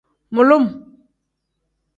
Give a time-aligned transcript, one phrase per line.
[0.33, 0.65] Mulum.